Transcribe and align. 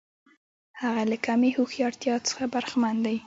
هغه 0.81 1.03
له 1.11 1.17
کمې 1.25 1.49
هوښیارتیا 1.57 2.15
څخه 2.27 2.43
برخمن 2.53 2.95
دی. 3.05 3.17